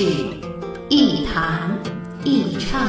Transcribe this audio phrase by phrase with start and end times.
[0.00, 0.06] 是
[0.88, 1.78] 一弹
[2.24, 2.88] 一唱。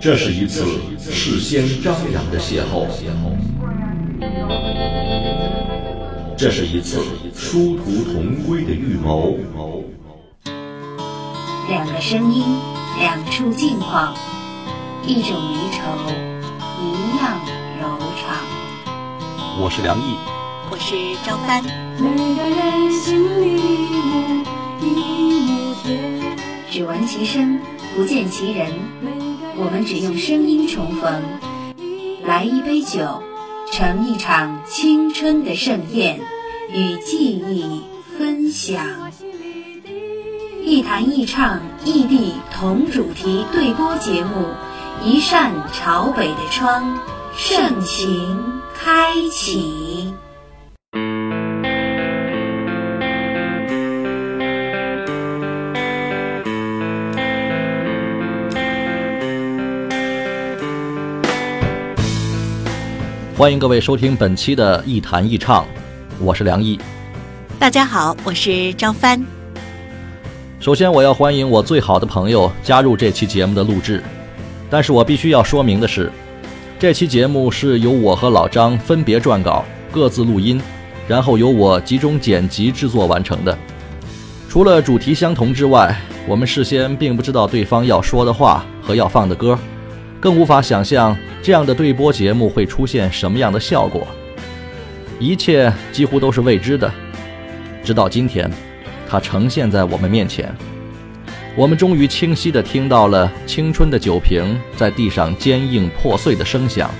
[0.00, 0.64] 这是一次
[1.00, 2.86] 事先张扬的邂逅，
[6.38, 7.02] 这是一次
[7.34, 9.36] 殊途同归的预谋。
[11.68, 12.44] 两个声音，
[13.00, 14.14] 两处境况，
[15.04, 16.29] 一种离愁，
[19.62, 20.16] 我是梁毅，
[20.70, 21.62] 我是张帆。
[21.98, 23.60] 每个人心里
[24.80, 26.34] 母一亩田，
[26.70, 27.60] 只闻其声，
[27.94, 28.72] 不见其人。
[29.58, 31.22] 我们只用声音重逢，
[32.24, 33.22] 来一杯酒，
[33.70, 36.18] 成一场青春的盛宴，
[36.72, 37.82] 与记忆
[38.16, 38.82] 分享。
[40.64, 44.46] 一弹一唱，异地同主题对播节目，
[45.04, 46.98] 一扇朝北的窗，
[47.36, 48.49] 盛情
[48.82, 50.10] 开启。
[63.36, 65.62] 欢迎各位收听本期的《一弹一唱》，
[66.18, 66.80] 我是梁毅。
[67.58, 69.22] 大家好，我是张帆。
[70.58, 74.02] 首先，我要欢迎我最好的朋友加入这期节目的录制。
[74.70, 76.10] 但是我必须要说明的是，
[76.80, 80.58] 这期节目是由我和老张分别撰稿、各自录音，
[81.06, 83.54] 然后由我集中剪辑制作完成的。
[84.48, 85.94] 除了主题相同之外，
[86.26, 89.58] 我们事先并不知道对方要说的话和要放的歌，
[90.18, 94.08] 更无法想象这样的对播节目会出现什么样的效果。
[95.18, 96.90] 一切几乎都是未知的，
[97.84, 98.50] 直到今天。
[99.06, 100.50] 它呈现在我们面前，
[101.56, 106.90] 我们终于清晰地听到了青春的酒瓶在地上坚硬破碎的声响，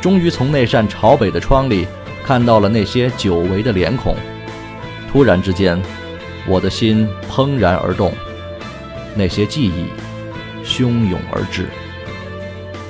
[0.00, 1.86] 终于从那扇朝北的窗里
[2.24, 4.14] 看到了那些久违的脸孔。
[5.10, 5.80] 突然之间，
[6.46, 8.12] 我的心怦然而动，
[9.14, 9.86] 那些记忆
[10.64, 11.68] 汹涌而至。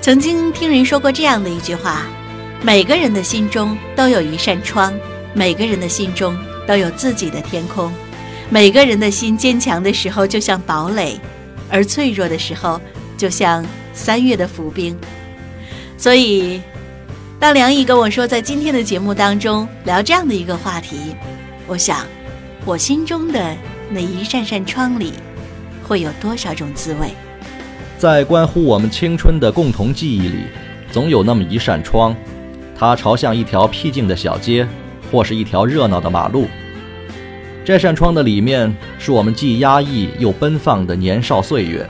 [0.03, 2.03] 曾经听人说过这样的一句话：
[2.63, 4.93] 每个人的心中都有一扇窗，
[5.33, 6.37] 每个人的心中
[6.67, 7.91] 都有自己的天空。
[8.49, 11.19] 每个人的心坚强的时候就像堡垒，
[11.69, 12.81] 而脆弱的时候
[13.17, 14.97] 就像三月的伏兵。
[15.99, 16.61] 所以，
[17.41, 21.17] 当梁毅跟我说在今天的节目当中聊这样的一个话题，
[21.67, 22.07] 我想，
[22.65, 23.57] 我心中的
[23.91, 25.15] 那一扇扇窗里，
[25.83, 27.09] 会有多少种滋味？
[27.99, 30.45] 在关乎我们青春的共同记忆里，
[30.93, 32.15] 总有那么一扇窗，
[32.79, 34.69] 它朝向一条僻静的小街，
[35.11, 36.47] 或是一条热闹的马路。
[37.67, 41.85] 这扇窗的里面是我们既压抑又奔放的年少岁月，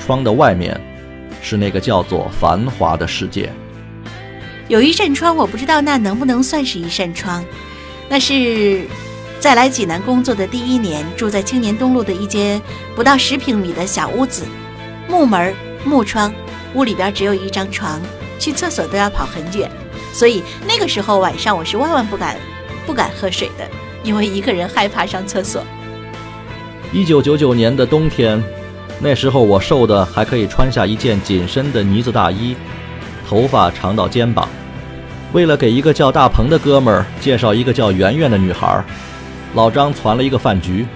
[0.00, 0.76] 窗的外面
[1.40, 3.48] 是那个叫做繁华的世界。
[4.66, 7.44] 有一扇窗，我不知道那能不能算是一扇窗。
[8.08, 8.88] 那是
[9.38, 12.60] 在来济南工作的第一年，住在青年东路的一间
[12.96, 14.42] 不到十平米的小屋子，
[15.08, 15.54] 木门
[15.84, 16.34] 木窗，
[16.74, 18.00] 屋里边只有一张床，
[18.40, 19.70] 去厕所都要跑很远，
[20.12, 22.36] 所以那个时候晚上我是万万不敢
[22.84, 23.64] 不敢喝水的。
[24.08, 25.62] 因为一个人害怕上厕所。
[26.94, 28.42] 一九九九年的冬天，
[29.00, 32.56] 那时候我瘦的还可以穿下一件紧身的呢子大衣，
[33.28, 34.48] 头发长到肩膀。
[35.34, 38.82] 为了给一个叫大鹏的哥们儿介绍一个叫圆圆的女孩，
[39.52, 40.86] 老张攒了一个饭局，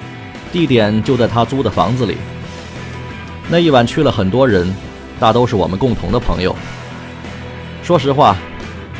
[0.50, 2.16] 地点就在他租的房子里。
[3.46, 4.74] 那一晚去了很多人，
[5.20, 6.56] 大都是我们共同的朋友。
[7.82, 8.38] 说实话，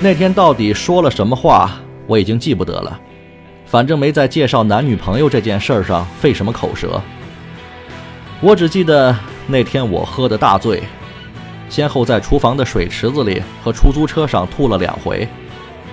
[0.01, 3.01] 那天到底说了什么话，我已经记不得了。
[3.73, 7.01] 反正没在介绍男女朋友这件事上费什么口舌。
[8.43, 9.17] 我只记得
[9.47, 10.83] 那天我喝的大醉，
[11.71, 15.27] 先后在厨房的水池子里和出租车上吐了两回，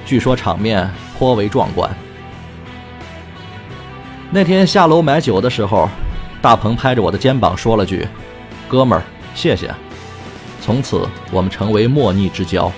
[0.06, 1.90] 据说场面颇为壮观。
[4.30, 5.90] 那天下楼买酒的时候，
[6.42, 8.06] 大鹏拍着我的肩膀说了句
[8.68, 9.02] ：“哥们儿，
[9.34, 9.74] 谢谢。”
[10.60, 12.70] 从此我们成为莫逆之交。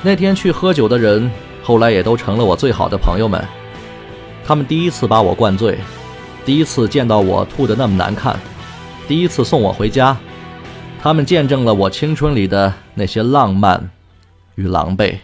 [0.00, 1.30] 那天去喝酒的人。
[1.66, 3.44] 后来也都成了我最好的朋友们。
[4.44, 5.76] 他们第一次把我灌醉，
[6.44, 8.38] 第一次见到我吐得那么难看，
[9.08, 10.16] 第一次送我回家，
[11.02, 13.90] 他们见证了我青春里的那些浪漫
[14.54, 15.18] 与狼狈。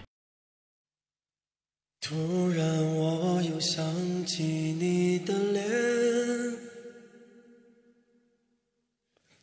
[2.00, 2.67] 突然，
[2.97, 3.85] 我又想
[4.27, 5.62] 起你的脸。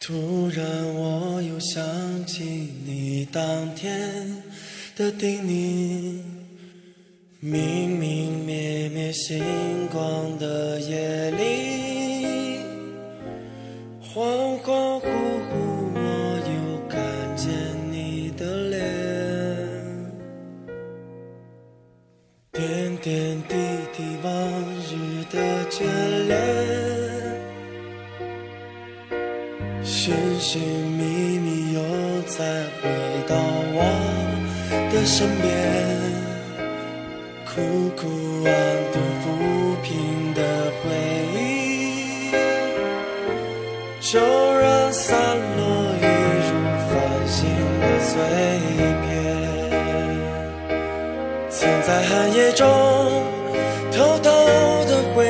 [0.02, 1.82] 突然，我又想
[2.26, 2.44] 起
[2.86, 4.44] 你当天
[4.98, 6.29] 的叮咛。
[7.42, 9.42] 明明灭灭星
[9.88, 12.60] 光的夜里，
[14.04, 15.04] 恍恍惚
[15.48, 15.56] 惚，
[15.96, 16.00] 我
[16.52, 16.52] 又
[16.90, 17.00] 看
[17.38, 17.50] 见
[17.90, 18.78] 你的脸。
[22.52, 23.56] 点点滴
[23.96, 24.30] 滴，往
[24.84, 25.40] 日的
[25.70, 25.86] 眷
[26.28, 26.38] 恋，
[29.82, 31.80] 寻寻觅觅，又
[32.24, 32.90] 再回
[33.30, 33.38] 到
[33.72, 33.78] 我
[34.92, 35.89] 的身边。
[37.56, 37.62] 苦
[37.96, 38.06] 苦
[38.46, 38.54] 安
[38.94, 39.26] 顿抚
[39.82, 39.90] 平
[40.36, 40.40] 的
[40.84, 40.86] 回
[41.34, 42.30] 忆，
[44.00, 45.18] 就让散
[45.58, 45.62] 落
[46.00, 46.06] 一
[46.46, 46.50] 如
[46.86, 46.94] 繁
[47.28, 47.38] 星
[47.82, 48.14] 的碎
[49.02, 49.10] 片。
[51.50, 52.64] 曾在寒夜中
[53.92, 54.30] 偷偷
[54.86, 55.26] 的会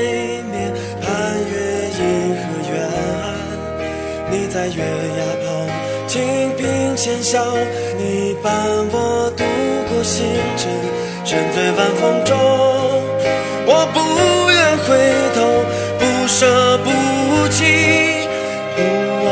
[0.51, 1.07] 面，盼
[1.50, 1.56] 月
[2.00, 2.01] 银
[2.36, 2.39] 河
[2.69, 2.74] 远
[3.24, 3.25] 岸。
[4.30, 5.48] 你在月牙旁
[6.06, 6.22] 轻
[6.57, 6.60] 颦
[6.98, 7.56] 浅笑，
[7.98, 8.51] 你伴
[8.92, 9.44] 我度
[9.88, 10.18] 过星
[10.57, 10.68] 辰。
[11.29, 12.35] 沉醉晚风中，
[13.67, 13.99] 我不
[14.49, 14.97] 愿回
[15.35, 15.39] 头，
[15.99, 16.89] 不舍不
[17.49, 18.25] 弃，
[18.75, 18.81] 不
[19.25, 19.29] 忘，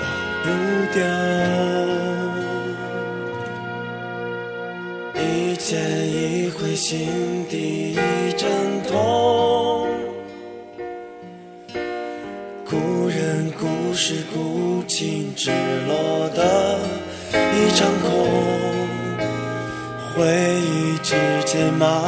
[0.42, 0.46] 不
[0.94, 0.98] 掉。
[5.22, 5.68] 一见
[6.08, 7.19] 一回，心
[20.20, 20.26] 回
[20.60, 21.14] 忆之
[21.46, 22.04] 间，忙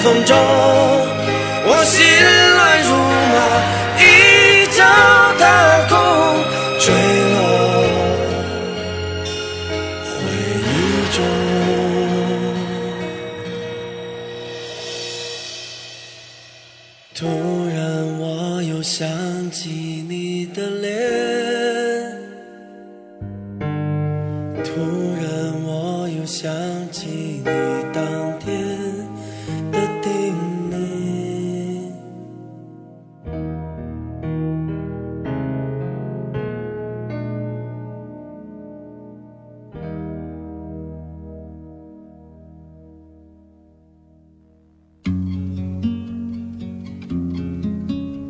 [0.00, 0.97] 风中，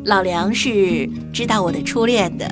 [0.09, 2.51] 老梁是知道我的初恋的，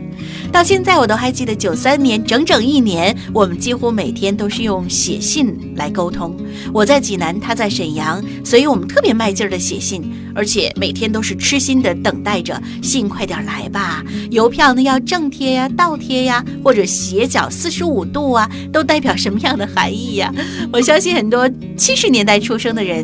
[0.52, 6.38] 到现在我都还记得九三年整整一年，我们几乎每天都是用写信来沟通。
[6.72, 10.04] 我在济南，他在沈阳，所以我们特别卖劲儿的写信，
[10.36, 14.06] 而且每天都是痴心的等待着信快点来吧。
[14.30, 20.32] 邮票呢要正贴呀、倒贴呀，或者斜角四十五度啊，都代表什么样的含义呀？
[20.72, 23.04] 我相信很多七十年代出生的人，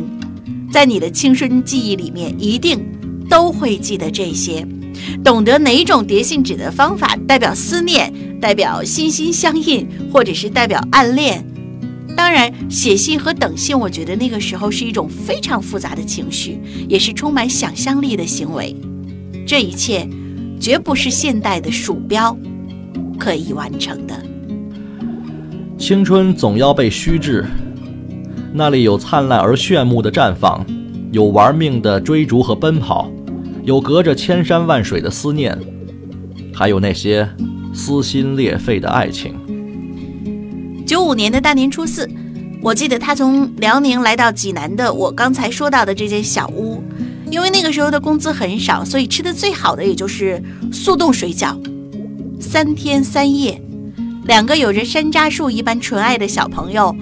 [0.72, 2.93] 在你的青春记忆里面一定。
[3.34, 4.64] 都会记得这些，
[5.24, 11.44] 懂得哪种叠信纸的方法代表思念，代表心心相印，或者是代表暗恋。
[12.16, 18.76] 当然，写信和等信，我觉得那个时候是一种非常复杂的情绪，也是充满想象力的行为。
[19.44, 20.08] 这一切，
[20.60, 22.38] 绝不是现代的鼠标
[23.18, 24.14] 可以完成的。
[25.76, 27.44] 青春总要被虚掷，
[28.52, 30.64] 那里有灿烂而炫目的绽放。
[31.10, 33.08] 有玩命的追逐和奔跑，
[33.64, 35.58] 有隔着千山万水的思念，
[36.52, 37.26] 还有那些
[37.72, 39.34] 撕心裂肺的爱情。
[40.86, 42.06] 九五年的大年初四，
[42.60, 46.82] 我记得他从辽宁来到济南的我刚才说到的这间小屋，
[47.30, 51.56] 因为那个时候的工资很少，所以吃的最好的也就是速冻水饺。
[52.38, 53.58] 三天三夜，
[54.26, 56.94] 两个有着山楂树一般纯爱的小朋友，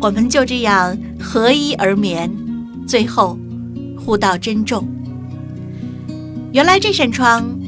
[0.00, 2.32] 我们就这样合衣而眠。
[2.86, 3.38] 最后，
[3.98, 4.88] 互道珍重。
[6.52, 7.58] 原来这扇窗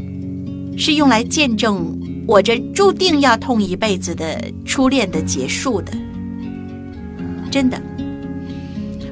[0.76, 5.90] 是用来见证我这注定要痛一辈子的初恋的结束的。
[7.50, 7.80] 真的，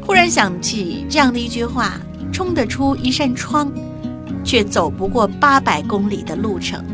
[0.03, 1.99] 忽然想起这样的一句话：
[2.31, 3.73] 冲得出一扇窗，
[4.45, 6.85] 却走不过八百公里的路程。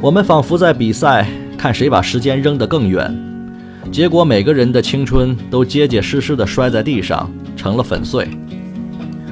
[0.00, 3.16] 我们仿佛在比赛，看谁把时间扔得更远。
[3.92, 8.28] 结果每个人的青春都结结实实地摔在地上，成了粉碎。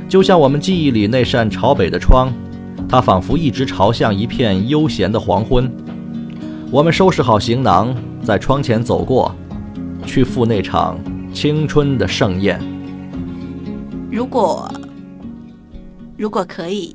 [0.08, 2.32] 就像我们记忆里那扇朝北的窗，
[2.88, 5.70] 它仿佛一直朝向一片悠闲的黄昏。
[6.70, 9.34] 我们收拾好行囊，在窗前走过，
[10.04, 10.98] 去赴那场
[11.32, 12.60] 青春的盛宴。
[14.10, 14.70] 如果，
[16.16, 16.94] 如果可以。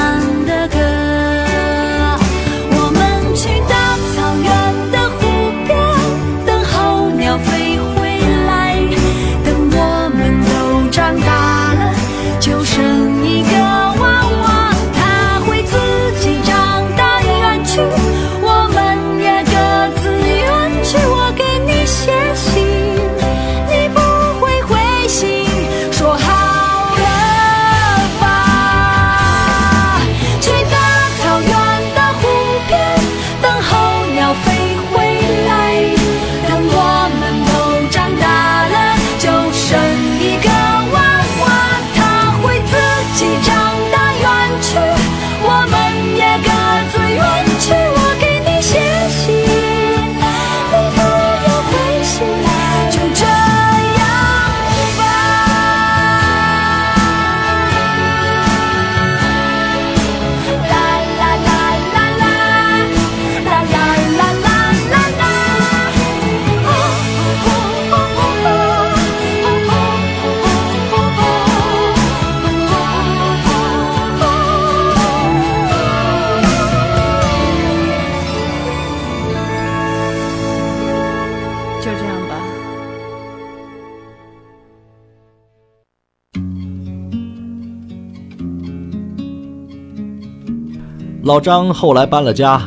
[91.23, 92.59] 老张后来搬了家，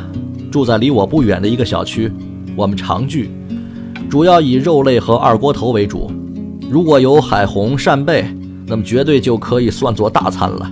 [0.49, 2.09] 住在离我不远的一个小区。
[2.55, 3.29] 我们常聚，
[4.09, 6.09] 主要以肉类和二锅头为主。
[6.69, 8.25] 如果有海虹、扇贝，
[8.65, 10.71] 那么绝对就可以算作大餐了。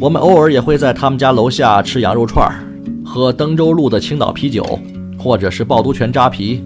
[0.00, 2.58] 我们偶尔也会在他们家楼下吃羊肉串儿，
[3.04, 4.76] 喝登州路的青岛啤酒，
[5.16, 6.60] 或者是趵突泉扎啤，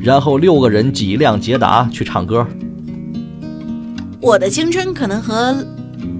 [0.00, 2.46] 然后六个人挤一辆捷达去唱歌。
[4.22, 5.54] 我的青春可能和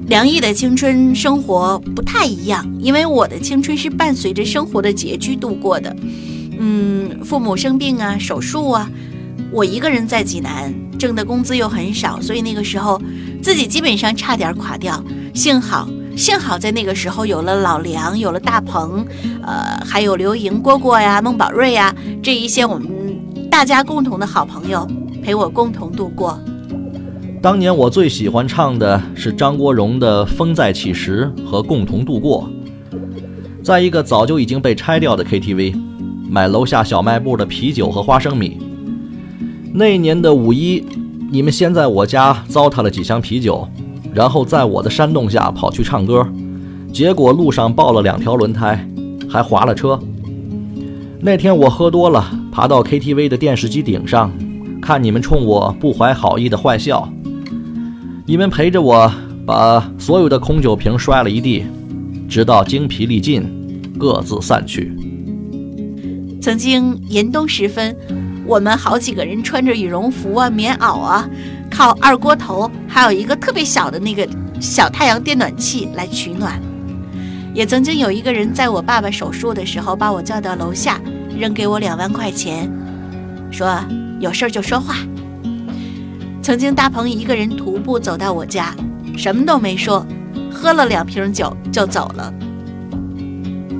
[0.07, 5.97] 梁毅的青春生活不太一样，因为我的青春是伴随着生活的拮据度过的。
[6.59, 8.91] 嗯，父母生病啊，手术啊，
[9.51, 13.01] 我一个人在济南，挣的工资又很少，所以那个时候
[13.43, 15.03] 自己基本上差点垮掉。
[15.33, 19.07] 幸好，幸好在那个时候有了老梁，有了大鹏，
[19.43, 22.89] 呃，还有刘莹、蝈蝈呀、孟宝瑞呀这一些我们
[23.51, 24.87] 大家共同的好朋友
[25.23, 26.39] 陪我共同度过。
[27.45, 32.49] 当年我最喜欢唱的是张国荣的《风再起时》和《共同度过》，
[33.63, 35.79] 在一个早就已经被拆掉的 KTV，
[36.27, 38.57] 买楼下小卖部的啤酒和花生米。
[39.75, 40.87] 那年的五一，
[41.31, 43.69] 你们先在我家糟蹋了几箱啤酒，
[44.15, 46.27] 然后在我的煽动下跑去唱歌，
[46.95, 48.89] 结果路上爆了两条轮胎，
[49.29, 50.01] 还划了车。
[51.21, 54.33] 那天我喝多了，爬到 KTV 的电视机顶上，
[54.81, 57.07] 看你们冲我不怀好意的坏笑。
[58.27, 59.13] 你们陪着我
[59.45, 61.67] 把所有的空酒瓶摔了一地，
[62.27, 63.45] 直到精疲力尽，
[63.99, 64.97] 各自散去。
[66.41, 67.95] 曾经严冬时分，
[68.47, 71.29] 我们好几个人穿着羽绒服啊、棉袄啊，
[71.71, 74.27] 靠二锅头，还有一个特别小的那个
[74.59, 76.59] 小太阳电暖器来取暖。
[77.53, 80.99] 也曾经有一个人在我爸爸手术的时候，把我叫到楼下，
[81.39, 82.73] 扔给我两万块钱，
[83.51, 83.79] 说
[84.19, 84.97] 有事儿就说话。
[86.45, 88.77] 曾经大鹏一个人徒步走到我家，
[89.17, 90.07] 什么都没说，
[90.53, 92.31] 喝了两瓶酒就走了。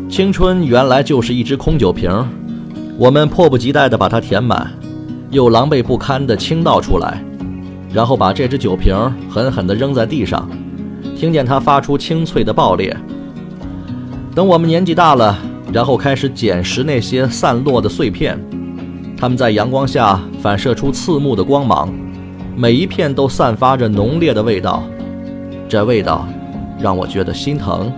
[0.09, 2.11] 青春原来就是一只空酒瓶，
[2.97, 4.73] 我们迫不及待地把它填满，
[5.29, 7.23] 又狼狈不堪地倾倒出来，
[7.93, 8.97] 然后把这只酒瓶
[9.29, 10.49] 狠狠地扔在地上，
[11.15, 12.97] 听见它发出清脆的爆裂。
[14.35, 15.39] 等我们年纪大了，
[15.71, 18.43] 然后开始捡拾那些散落的碎片，
[19.19, 21.93] 它们在阳光下反射出刺目的光芒，
[22.57, 24.85] 每一片都散发着浓烈的味道，
[25.69, 26.27] 这味道
[26.79, 27.93] 让我觉得心疼，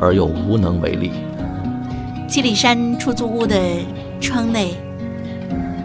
[0.00, 1.12] 而又无能为力。
[2.26, 3.56] 七里山出租屋的
[4.20, 4.74] 窗内，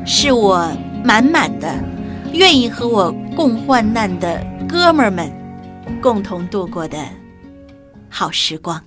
[0.06, 0.72] 是我
[1.04, 1.68] 满满的
[2.34, 5.30] 愿意和我共患难的哥们儿们
[6.02, 6.98] 共同度过的
[8.10, 8.82] 好时光。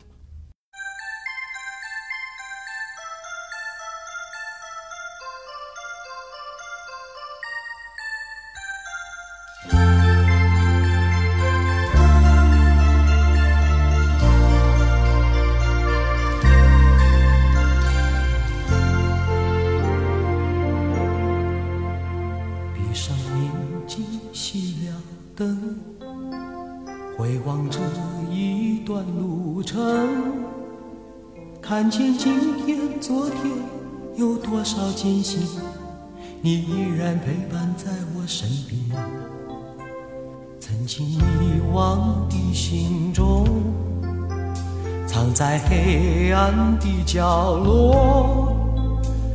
[45.24, 48.54] 藏在黑暗的角落，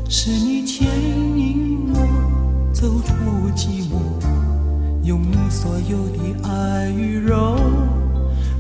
[0.08, 1.97] 是你牵引我
[2.71, 3.15] 走出
[3.56, 3.97] 寂寞，
[5.02, 7.58] 用你所有的爱与柔。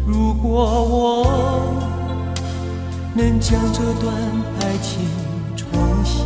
[0.07, 1.27] 如果我
[3.13, 4.11] 能将这段
[4.61, 5.05] 爱情
[5.55, 5.69] 重
[6.03, 6.25] 新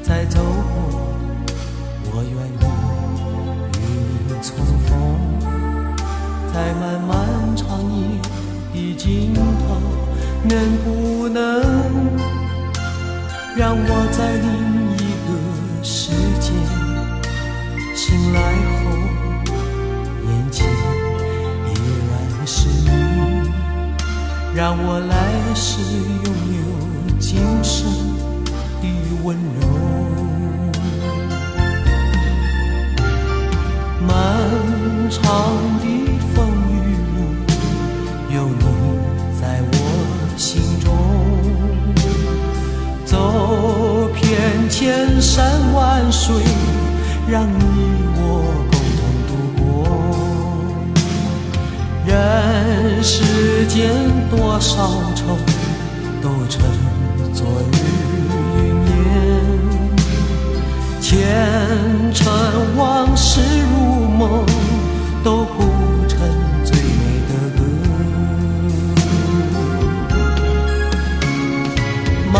[0.00, 1.00] 再走过，
[2.12, 2.64] 我愿意
[3.80, 3.82] 与
[4.28, 4.54] 你重
[4.86, 4.94] 逢，
[6.54, 7.16] 在漫漫
[7.56, 8.06] 长夜
[8.76, 9.40] 的尽头，
[10.44, 11.40] 能不能
[13.56, 14.48] 让我在另
[14.92, 15.28] 一个
[15.82, 16.52] 世界
[17.94, 18.38] 醒来
[18.76, 18.84] 后，
[20.28, 20.68] 眼前
[21.66, 21.72] 依
[22.10, 22.12] 然
[22.46, 22.90] 是你，
[24.54, 25.14] 让我来
[25.54, 25.80] 世
[26.24, 26.58] 拥有
[27.18, 27.90] 今生
[28.82, 28.84] 的
[29.24, 29.66] 温柔。
[34.06, 34.08] 漫
[35.10, 35.22] 长
[35.80, 35.84] 的
[44.78, 46.34] 千山万水，
[47.26, 47.64] 让你
[48.18, 48.20] 我
[48.70, 49.64] 共同度过。
[52.06, 52.12] 人
[53.02, 53.88] 世间
[54.28, 55.38] 多少愁，
[56.20, 56.60] 都成
[57.32, 57.74] 昨日
[58.58, 58.58] 云
[58.92, 59.00] 烟。
[61.00, 61.08] 前
[62.12, 62.28] 尘
[62.76, 63.40] 往事
[63.72, 64.44] 如梦，
[65.24, 65.64] 都谱
[66.06, 66.18] 成
[66.62, 67.64] 最美的歌。
[72.30, 72.36] 漫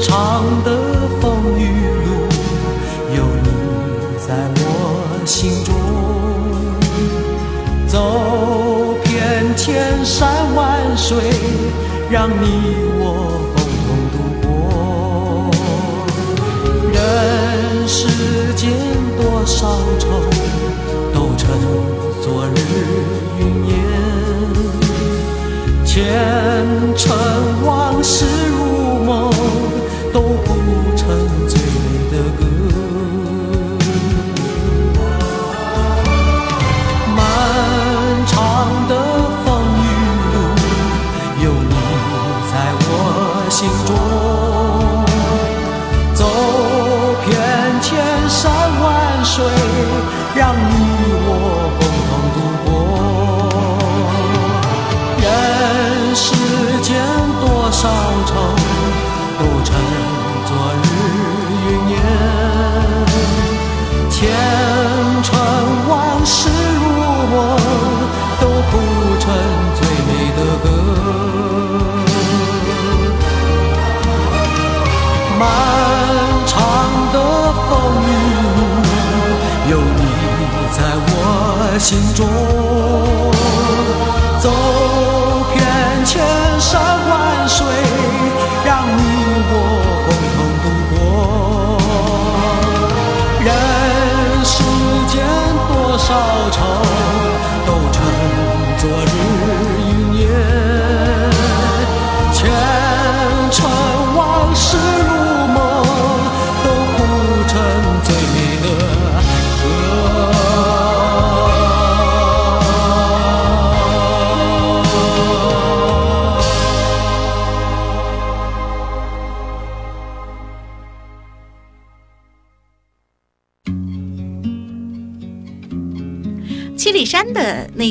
[0.00, 0.95] 长的
[10.06, 11.18] 山万水，
[12.08, 12.44] 让你
[12.96, 13.02] 我
[13.56, 15.50] 共同度过。
[16.92, 16.96] 人
[17.88, 18.06] 世
[18.54, 18.70] 间
[19.20, 19.66] 多少
[19.98, 20.06] 愁，
[21.12, 21.42] 都成
[22.22, 22.56] 昨日
[23.40, 23.74] 云烟。
[25.84, 25.94] 前
[26.96, 27.04] 尘
[57.86, 57.92] 少
[58.26, 58.32] 愁，
[59.38, 59.70] 都成
[60.44, 60.50] 昨
[60.82, 60.84] 日
[61.66, 61.94] 云烟。
[64.10, 64.16] 前
[65.22, 65.28] 尘
[65.88, 65.94] 往
[66.26, 66.34] 事
[66.82, 66.84] 如
[67.30, 67.34] 梦，
[68.40, 68.72] 都谱
[69.20, 69.24] 成
[69.76, 70.66] 最美的歌。
[75.38, 75.40] 漫
[76.44, 76.54] 长
[77.12, 77.16] 的
[77.68, 77.70] 风
[78.02, 78.04] 雨
[78.56, 78.58] 路，
[79.70, 80.02] 有你
[80.72, 81.08] 在我
[81.78, 82.20] 心中。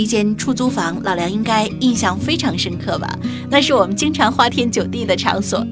[0.05, 3.17] 一间出租房，老梁应该印象非常深刻吧？
[3.49, 5.65] 那是我们经常花天酒地的场所。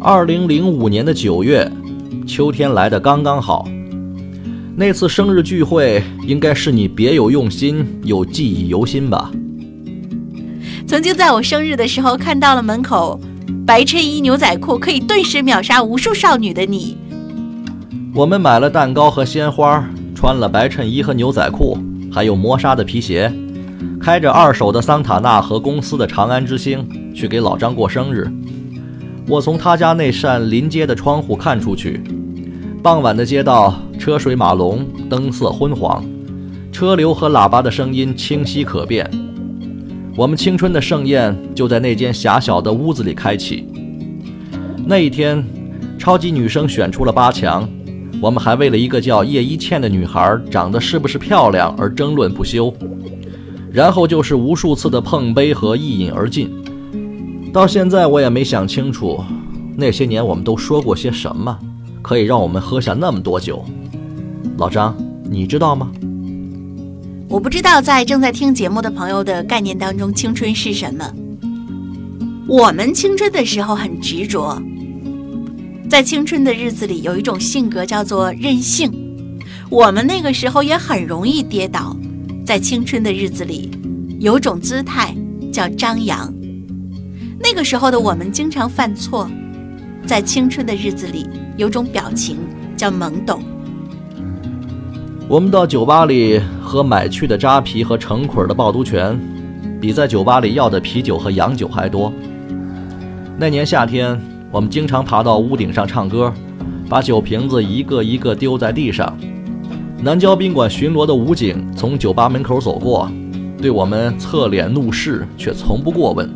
[0.00, 1.70] 二零零五年的九月，
[2.26, 3.68] 秋天来的刚刚好。
[4.74, 9.30] 那次生日聚会，应该是你别有用心又记忆犹新吧？
[10.86, 13.20] 曾经在我生日的时候看到了门口
[13.66, 16.96] 白衬衣牛仔裤可以顿时秒杀无数少女的你，
[18.14, 21.76] 我们买了蛋糕和鲜花，穿了白衬衣和牛仔裤，
[22.16, 23.30] 还有磨砂的皮鞋，
[24.00, 28.26] 开着二手的桑塔纳和公司的长安之星去给老张过生日。
[29.28, 32.02] 我从他家那扇临街的窗户看出去，
[32.82, 36.02] 傍晚的街道车水马龙，灯色昏黄，
[36.72, 39.06] 车流和喇叭的声音清晰可辨。
[40.16, 43.68] 我们青春的盛宴就在那间狭小的屋子里开启。
[44.86, 45.44] 那一天，
[45.98, 47.68] 超级女生选出了八强，
[48.20, 52.72] 我们还为了一个叫叶一茜的女孩长得是不是漂亮而争论不休。
[53.70, 56.50] 然后就是无数次的碰杯和一饮而尽。
[57.52, 59.22] 到现在我也没想清楚，
[59.76, 61.58] 那些年我们都说过些什么，
[62.00, 63.64] 可以让我们喝下那么多酒。
[64.56, 64.96] 老张，
[65.28, 65.90] 你知道吗？
[67.28, 71.04] 我不知道在正在听节目的朋友的概念当中，青春是什么。
[72.48, 74.56] 我们青春的时候很执着，
[75.88, 78.92] 在青春的日子里有一种性格叫做任性。
[79.70, 81.96] 我们那个时候也很容易跌倒，
[82.44, 83.70] 在青春的日子里，
[84.18, 85.14] 有种姿态
[85.52, 86.32] 叫张扬。
[87.38, 89.30] 那个时候的我们经常犯错，
[90.04, 92.38] 在青春的日子里，有种表情
[92.76, 93.40] 叫懵懂。
[95.28, 99.18] 我们到酒吧里喝买去的扎啤和成捆的趵突泉，
[99.80, 102.12] 比在酒吧里要的啤酒和洋酒还多。
[103.38, 104.20] 那年夏天，
[104.56, 106.32] 我们经常爬到屋顶上唱歌，
[106.88, 109.14] 把酒瓶子一个一个丢在地上。
[110.00, 113.06] 南郊宾馆巡逻的武警从酒吧门口走过，
[113.60, 116.26] 对我们侧脸怒视，却从不过问。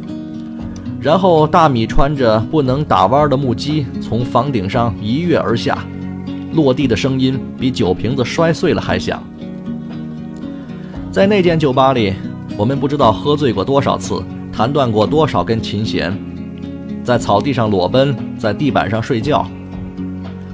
[1.01, 5.83] 然后大米穿着不能打弯的木屐从房顶上一跃而下，
[6.53, 9.23] 落地的声音比酒瓶子摔碎了还响。
[11.11, 12.13] 在那间酒吧里，
[12.55, 16.15] 我们不知道喝醉过多少次，弹断过多少根琴弦，
[17.11, 19.44] 在草地上裸奔，在地板上睡觉。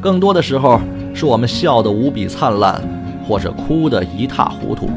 [0.01, 0.81] 更多的时候，
[1.13, 2.81] 是我们笑得无比灿烂，
[3.29, 4.89] 或者哭得一塌糊涂。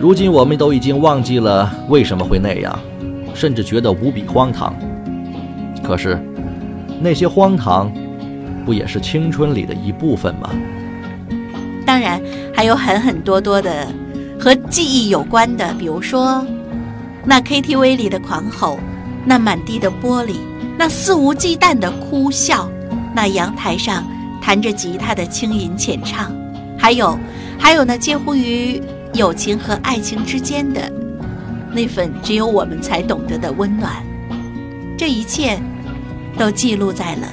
[0.00, 2.76] 如今我们都已经忘记了为什么会那样。
[3.34, 4.74] 甚至觉得无比荒唐。
[5.80, 6.20] 可是，
[7.00, 7.88] 那些荒唐，
[8.66, 10.50] 不也是青春里的一部分吗？
[11.86, 12.20] 当然，
[12.52, 13.86] 还有很很多多的
[14.40, 16.44] 和记忆有关的，比如说，
[17.24, 18.80] 那 KTV 里的狂吼，
[19.28, 20.36] 那满地的玻璃，
[20.78, 22.66] 那肆无忌惮的哭笑，
[23.14, 24.02] 那阳台上
[24.40, 26.32] 弹着吉他的轻吟浅唱，
[26.78, 27.18] 还有，
[27.58, 30.90] 还有那介乎于友情和爱情之间的
[31.72, 34.02] 那份只有我们才懂得的温暖。
[34.96, 35.60] 这一切
[36.38, 37.28] 都记录在了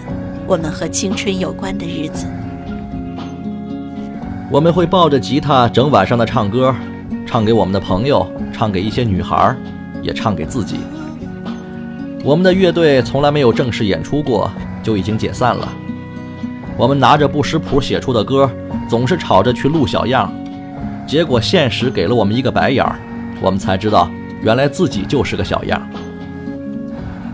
[0.45, 2.25] 我们和青春有关的日子。
[4.51, 6.75] 我们会抱着吉他整晚上的唱歌，
[7.25, 9.55] 唱给我们的朋友，唱给一些女孩，
[10.01, 10.75] 也唱给自己。
[12.25, 15.71] 我们的乐队从来没有正式演出过，就已经解散了。
[16.75, 18.49] 我们拿着不识谱写出的歌，
[18.89, 20.33] 总是吵着去录小样，
[21.05, 22.95] 结果现实给了我们一个白眼儿，
[23.39, 24.09] 我们才知道
[24.41, 25.79] 原来自己就是个小样。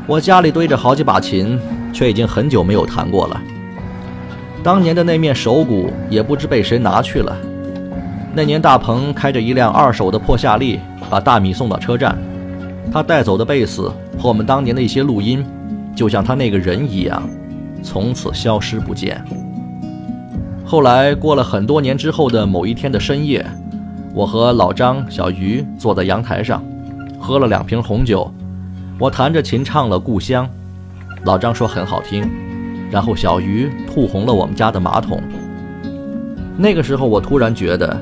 [0.06, 1.58] 我家里堆着好几把琴，
[1.94, 3.42] 却已经很久没有弹过了。
[4.62, 7.34] 当年的那面手鼓也不知被谁拿去了。
[8.34, 12.22] 那年大鹏开着一辆二手的破夏利，把大米送到车站。
[12.90, 15.46] 他带走的贝斯和我们当年的一些录音，
[15.94, 17.22] 就像他那个人一样，
[17.84, 19.22] 从此消失不见。
[20.66, 23.46] 后来过了很多年之后的某一天的深夜，
[24.14, 26.64] 我和老张、小鱼坐在阳台上，
[27.20, 28.34] 喝了两瓶红酒。
[28.98, 30.46] 我弹着琴唱了《故乡》，
[31.26, 32.30] 老张说很好听。
[32.92, 35.22] 然后小鱼吐红了我们家的马桶。
[36.58, 37.98] 那个时候，我突然觉得，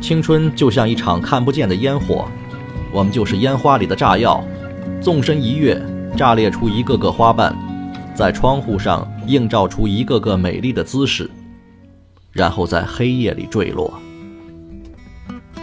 [0.00, 2.26] 青春就像一场看不见的烟火，
[2.92, 4.42] 我们就是烟花里的炸药，
[5.00, 5.80] 纵身一跃，
[6.16, 7.54] 炸裂出一个个花瓣，
[8.14, 11.30] 在窗户上映照出一个个美丽的姿势，
[12.32, 13.92] 然后在黑夜里坠落。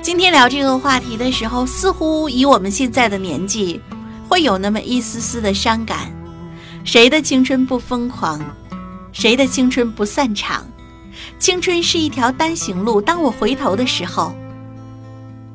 [0.02, 3.82] 今天聊这个话题的时候，似乎以我们现在的年纪，
[4.30, 6.12] 会有那么一丝丝的伤感。
[6.84, 8.40] 谁的青春不疯狂？
[9.12, 10.64] 谁的青春不散场？
[11.40, 13.02] 青春是一条单行路。
[13.02, 14.32] 当我回头的时候，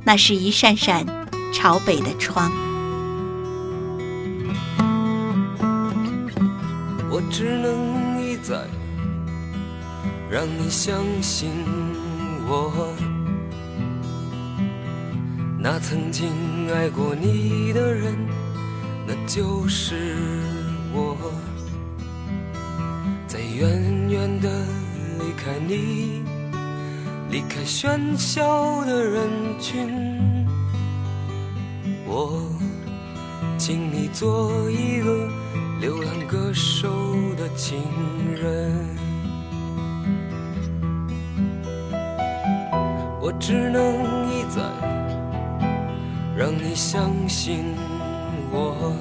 [0.02, 1.06] 那是一扇扇
[1.52, 2.50] 朝北的窗。
[7.12, 8.66] 我只能一再
[10.30, 11.50] 让你相信
[12.48, 12.94] 我，
[15.58, 16.30] 那曾经
[16.72, 18.16] 爱过你的人，
[19.06, 20.16] 那就是
[20.92, 21.16] 我。
[23.26, 24.48] 在远远的
[25.18, 26.24] 离开你，
[27.30, 29.28] 离开喧嚣的人
[29.60, 30.09] 群，
[32.12, 32.42] 我
[33.56, 35.28] 请你做一个
[35.80, 36.88] 流浪歌手
[37.36, 37.84] 的情
[38.34, 38.74] 人。
[43.20, 44.60] 我只能一再
[46.36, 47.76] 让你相信
[48.50, 48.92] 我，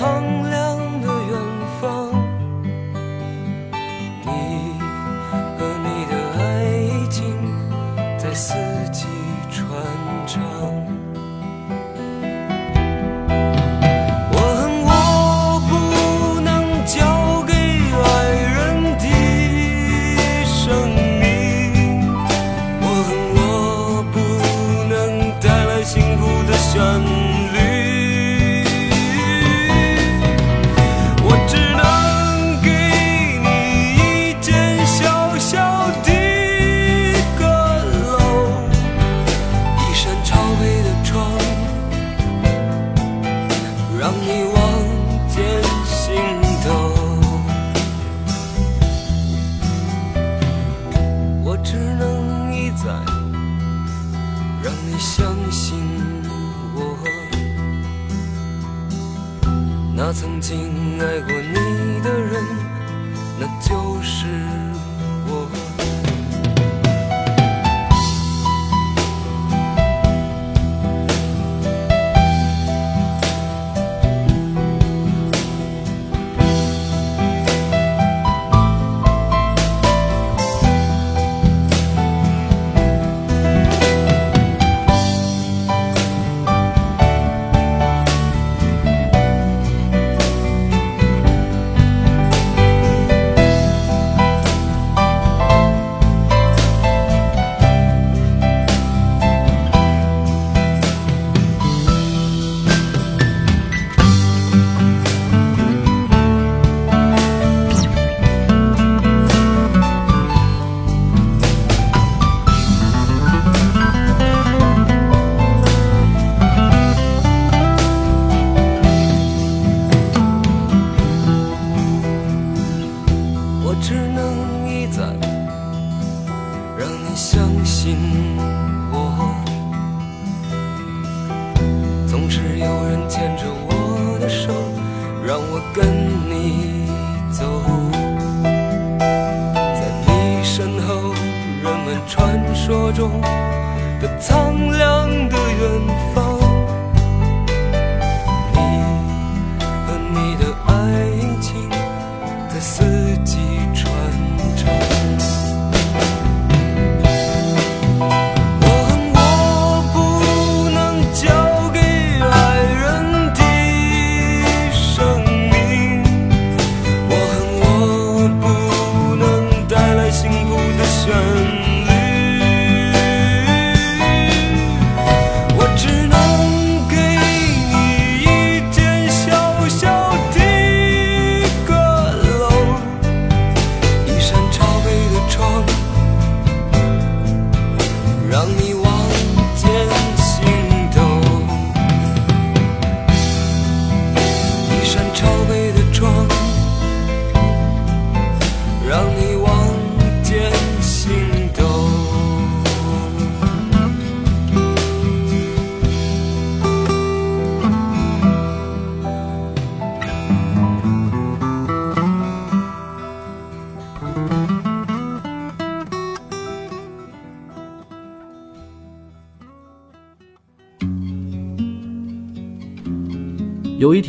[0.00, 0.59] 苍凉。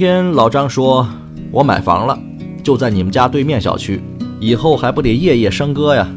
[0.02, 1.08] 天，老张说
[1.54, 2.20] ：“我买房了，
[2.64, 4.02] 就在你们家对面小区，
[4.40, 6.10] 以后还不得夜夜笙歌呀？”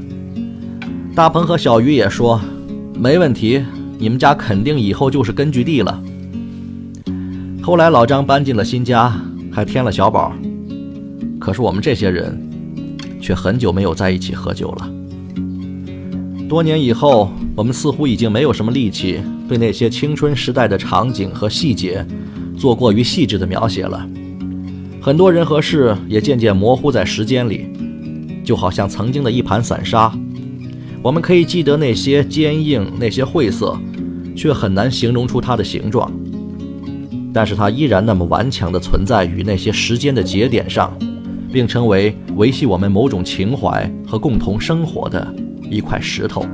[1.14, 2.40] 大鹏和小鱼也说
[2.98, 3.62] ：“没问题，
[3.98, 6.02] 你们家肯定以后就是根据地了。”
[7.62, 9.12] 后来老张搬进了新家，
[9.52, 10.32] 还添了小宝。
[11.38, 12.40] 可是我们这些人，
[13.20, 14.90] 却很久没有在一起喝酒了。
[16.48, 22.02] 多年以后，我们似乎已经没有什么力气对那些青春时代的场景和细节
[22.56, 24.06] 做过于细致的描写了。
[25.00, 27.66] 很多人和事也渐渐模糊在时间里，
[28.42, 30.12] 就好像曾经的一盘散沙。
[31.02, 33.78] 我们可以记得那些坚硬，那些晦涩，
[34.34, 36.10] 却很难形容出它的形状。
[37.34, 40.96] 但是它依然那么顽强地存在于那些时间的节点上，
[41.52, 45.34] 并成为维系我们某种情怀和共同生活的
[45.70, 46.46] 一块石头。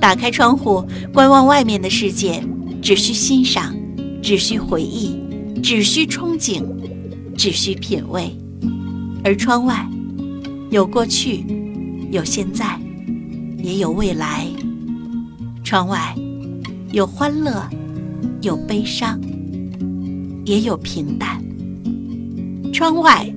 [0.00, 2.40] 打开窗户，观望外面的世界，
[2.80, 3.73] 只需欣赏，
[4.24, 5.20] 只需回忆，
[5.62, 6.64] 只需憧憬，
[7.36, 8.34] 只需品味。
[9.22, 9.86] 而窗外，
[10.70, 11.44] 有过去，
[12.10, 12.80] 有现在，
[13.62, 14.46] 也有未来。
[15.62, 16.16] 窗外，
[16.90, 17.68] 有欢乐，
[18.40, 19.20] 有悲伤，
[20.46, 21.44] 也有平淡。
[22.72, 23.30] 窗外，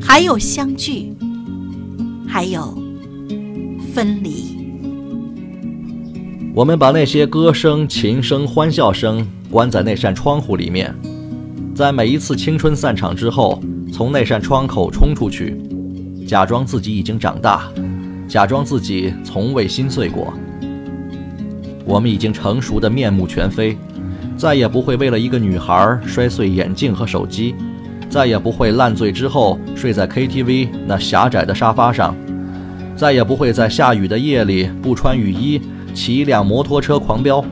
[0.00, 1.12] 还有相聚，
[2.26, 2.74] 还有
[3.92, 4.56] 分离。
[6.54, 10.92] 我们把那些歌声、琴声、欢笑声关在那扇窗户里面，
[11.76, 13.62] 在每一次青春散场之后，
[13.92, 15.56] 从那扇窗口冲出去，
[16.26, 17.70] 假装自己已经长大，
[18.26, 20.34] 假装自己从未心碎过。
[21.84, 23.78] 我们已经成熟的面目全非，
[24.36, 27.54] 再也不会为了一个女孩摔碎眼镜和手机，
[28.10, 32.12] 再也不会烂醉之后睡在 KTV 那狭窄的沙发上，
[32.96, 35.62] 再也不会在下雨的夜里不穿雨衣。
[35.94, 37.44] 骑一辆摩托车狂飙，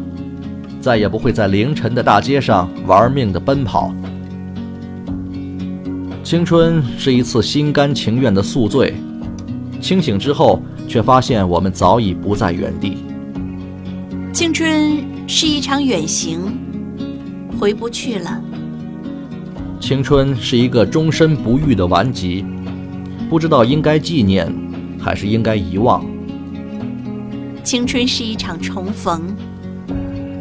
[0.82, 3.94] 再也不会在凌晨的大街上玩命的奔跑。
[6.24, 8.94] 青春是一次心甘情愿的宿醉，
[9.80, 13.04] 清醒之后却发现我们早已不在原地。
[14.32, 16.40] 青春是一场远行，
[17.60, 18.42] 回不去了。
[19.78, 22.44] 青春是一个终身不遇的顽疾，
[23.30, 24.52] 不知道应该纪念，
[24.98, 26.04] 还是应该遗忘。
[27.62, 29.22] 青春是一场重逢，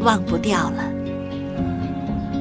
[0.04, 0.84] 忘不掉了。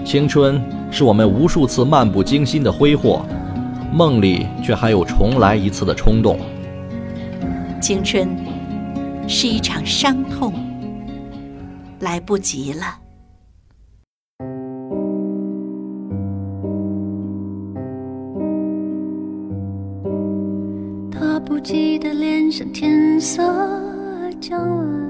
[0.04, 3.24] 青春是我们无数次漫不经心的挥霍，
[3.92, 6.38] 梦里却还有重来一次的冲动。
[7.80, 8.28] 青春
[9.28, 10.52] 是一场伤痛，
[12.00, 12.98] 来不及了。
[21.10, 23.42] 他不羁的脸上天色
[24.40, 25.09] 将晚，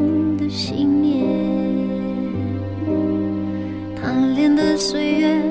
[0.53, 1.23] 熄灭
[3.95, 5.41] 贪恋的岁月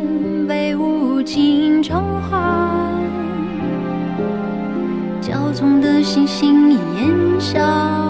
[0.47, 3.03] 被无情偿还
[5.23, 8.10] 骄纵的心心已烟消。